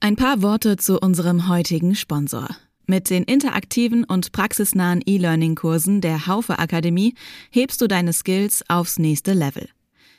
[0.00, 2.48] Ein paar Worte zu unserem heutigen Sponsor.
[2.86, 7.14] Mit den interaktiven und praxisnahen E-Learning-Kursen der Haufe Akademie
[7.50, 9.68] hebst du deine Skills aufs nächste Level.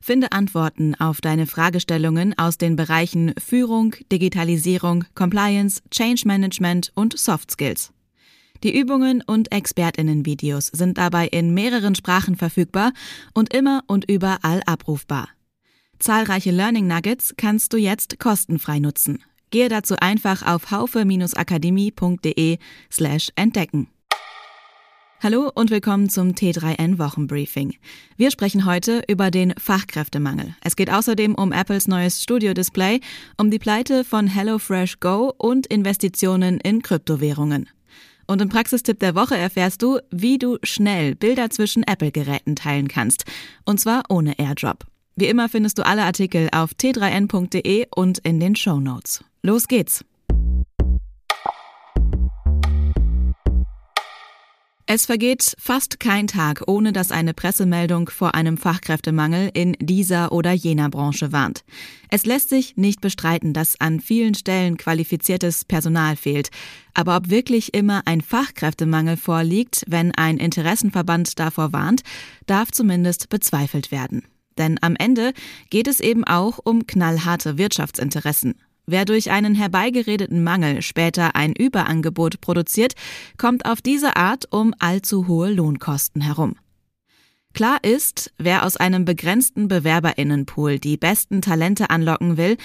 [0.00, 7.52] Finde Antworten auf deine Fragestellungen aus den Bereichen Führung, Digitalisierung, Compliance, Change Management und Soft
[7.52, 7.92] Skills.
[8.64, 12.92] Die Übungen und Expertinnen-Videos sind dabei in mehreren Sprachen verfügbar
[13.34, 15.28] und immer und überall abrufbar.
[15.98, 19.22] Zahlreiche Learning Nuggets kannst du jetzt kostenfrei nutzen.
[19.50, 22.58] Gehe dazu einfach auf haufe-akademie.de
[22.90, 23.88] slash entdecken.
[25.22, 27.74] Hallo und willkommen zum T3N Wochenbriefing.
[28.16, 30.54] Wir sprechen heute über den Fachkräftemangel.
[30.62, 33.00] Es geht außerdem um Apples neues Studio-Display,
[33.36, 37.68] um die Pleite von HelloFresh Go und Investitionen in Kryptowährungen.
[38.26, 43.24] Und im Praxistipp der Woche erfährst du, wie du schnell Bilder zwischen Apple-Geräten teilen kannst.
[43.64, 44.86] Und zwar ohne AirDrop.
[45.16, 49.22] Wie immer findest du alle Artikel auf t3n.de und in den Show Notes.
[49.42, 50.04] Los geht's!
[54.92, 60.52] Es vergeht fast kein Tag, ohne dass eine Pressemeldung vor einem Fachkräftemangel in dieser oder
[60.52, 61.64] jener Branche warnt.
[62.10, 66.50] Es lässt sich nicht bestreiten, dass an vielen Stellen qualifiziertes Personal fehlt.
[66.92, 72.02] Aber ob wirklich immer ein Fachkräftemangel vorliegt, wenn ein Interessenverband davor warnt,
[72.46, 74.24] darf zumindest bezweifelt werden.
[74.58, 75.32] Denn am Ende
[75.70, 78.56] geht es eben auch um knallharte Wirtschaftsinteressen.
[78.90, 82.94] Wer durch einen herbeigeredeten Mangel später ein Überangebot produziert,
[83.38, 86.56] kommt auf diese Art um allzu hohe Lohnkosten herum.
[87.54, 92.56] Klar ist, wer aus einem begrenzten Bewerberinnenpool die besten Talente anlocken will,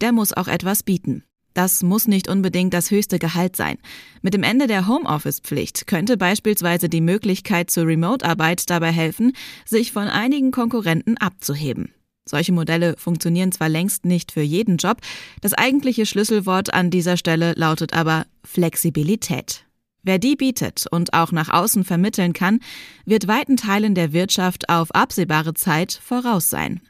[0.00, 1.22] der muss auch etwas bieten.
[1.52, 3.76] Das muss nicht unbedingt das höchste Gehalt sein.
[4.22, 9.34] Mit dem Ende der Homeoffice-Pflicht könnte beispielsweise die Möglichkeit zur Remote-Arbeit dabei helfen,
[9.66, 11.92] sich von einigen Konkurrenten abzuheben.
[12.26, 14.98] Solche Modelle funktionieren zwar längst nicht für jeden Job,
[15.42, 19.64] das eigentliche Schlüsselwort an dieser Stelle lautet aber Flexibilität.
[20.02, 22.60] Wer die bietet und auch nach außen vermitteln kann,
[23.06, 26.80] wird weiten Teilen der Wirtschaft auf absehbare Zeit voraus sein.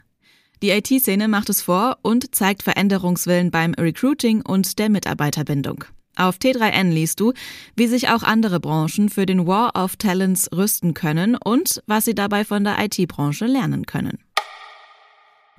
[0.63, 5.85] Die IT-Szene macht es vor und zeigt Veränderungswillen beim Recruiting und der Mitarbeiterbindung.
[6.17, 7.33] Auf T3N liest du,
[7.77, 12.15] wie sich auch andere Branchen für den War of Talents rüsten können und was sie
[12.15, 14.19] dabei von der IT-Branche lernen können.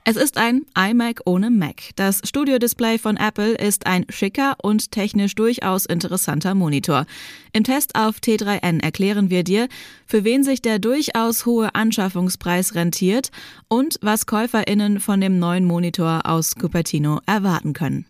[0.07, 1.89] Es ist ein iMac ohne Mac.
[1.95, 7.07] Das Studio-Display von Apple ist ein schicker und technisch durchaus interessanter Monitor.
[7.53, 9.67] Im Test auf T3N erklären wir dir,
[10.05, 13.31] für wen sich der durchaus hohe Anschaffungspreis rentiert
[13.67, 18.05] und was KäuferInnen von dem neuen Monitor aus Cupertino erwarten können.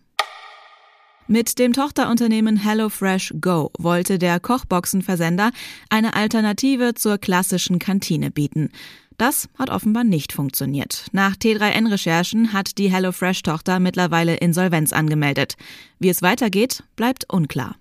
[1.28, 5.50] Mit dem Tochterunternehmen HelloFresh Go wollte der Kochboxenversender
[5.88, 8.70] eine Alternative zur klassischen Kantine bieten.
[9.18, 11.06] Das hat offenbar nicht funktioniert.
[11.12, 15.54] Nach T3N-Recherchen hat die HelloFresh-Tochter mittlerweile Insolvenz angemeldet.
[15.98, 17.76] Wie es weitergeht, bleibt unklar.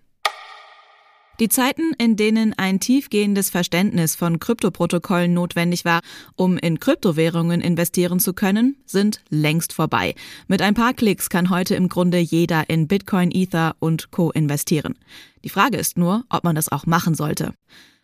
[1.42, 6.00] Die Zeiten, in denen ein tiefgehendes Verständnis von Kryptoprotokollen notwendig war,
[6.38, 10.16] um in Kryptowährungen investieren zu können, sind längst vorbei.
[10.48, 14.96] Mit ein paar Klicks kann heute im Grunde jeder in Bitcoin, Ether und Co investieren.
[15.44, 17.54] Die Frage ist nur, ob man das auch machen sollte.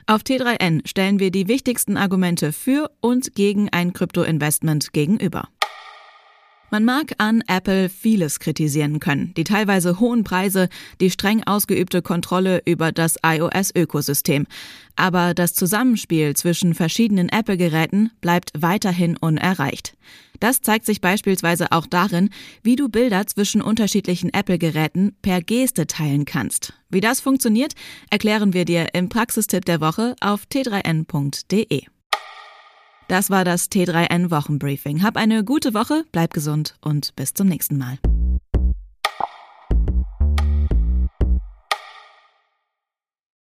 [0.07, 5.47] Auf T3N stellen wir die wichtigsten Argumente für und gegen ein Kryptoinvestment gegenüber.
[6.73, 10.69] Man mag an Apple vieles kritisieren können, die teilweise hohen Preise,
[11.01, 14.47] die streng ausgeübte Kontrolle über das iOS-Ökosystem.
[14.95, 19.97] Aber das Zusammenspiel zwischen verschiedenen Apple-Geräten bleibt weiterhin unerreicht.
[20.39, 22.29] Das zeigt sich beispielsweise auch darin,
[22.63, 26.71] wie du Bilder zwischen unterschiedlichen Apple-Geräten per Geste teilen kannst.
[26.89, 27.73] Wie das funktioniert,
[28.09, 31.90] erklären wir dir im Praxistipp der Woche auf t3n.de.
[33.11, 35.03] Das war das T3N Wochenbriefing.
[35.03, 37.97] Hab eine gute Woche, bleib gesund und bis zum nächsten Mal.